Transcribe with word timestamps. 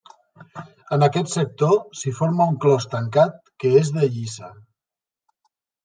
En 0.97 1.05
aquest 1.07 1.29
sector 1.33 1.77
s'hi 2.01 2.15
forma 2.21 2.49
un 2.55 2.59
clos 2.65 2.89
tancat 2.97 3.39
que 3.65 3.75
és 3.85 3.95
de 3.99 4.13
lliça. 4.19 4.53